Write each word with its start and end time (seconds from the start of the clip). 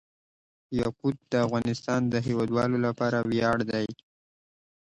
یاقوت 0.79 1.15
د 1.31 1.33
افغانستان 1.45 2.01
د 2.07 2.15
هیوادوالو 2.27 2.77
لپاره 2.85 3.17
ویاړ 3.29 3.57
دی. 3.71 3.85